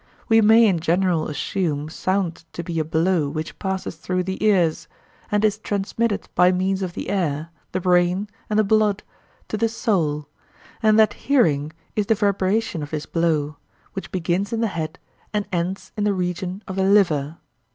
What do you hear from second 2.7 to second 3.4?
a blow